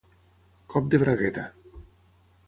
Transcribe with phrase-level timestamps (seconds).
[0.73, 1.43] Cop de bragueta.